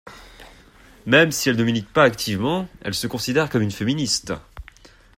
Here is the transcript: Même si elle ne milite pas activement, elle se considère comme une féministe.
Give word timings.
Même 1.05 1.31
si 1.31 1.47
elle 1.47 1.57
ne 1.57 1.63
milite 1.63 1.87
pas 1.89 2.05
activement, 2.05 2.67
elle 2.83 2.95
se 2.95 3.05
considère 3.05 3.51
comme 3.51 3.61
une 3.61 3.69
féministe. 3.69 4.33